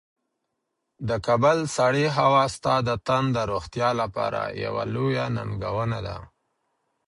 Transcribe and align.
د 1.07 1.09
کابل 1.27 1.59
سړې 1.77 2.05
هوا 2.17 2.43
ستا 2.55 2.75
د 2.87 2.89
تن 3.07 3.23
د 3.35 3.37
روغتیا 3.51 3.89
لپاره 4.01 4.41
یوه 4.63 4.83
لویه 4.93 5.25
ننګونه 5.35 5.99
ده. 6.07 6.17